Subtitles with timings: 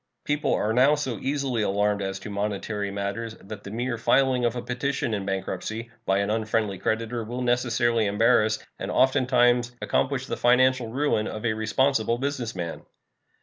[0.23, 4.55] People are now so easily alarmed as to monetary matters that the mere filing of
[4.55, 10.35] a petition in bankruptcy by an unfriendly creditor will necessarily embarrass, and oftentimes accomplish the
[10.37, 12.81] financial ruin, of a responsible business man.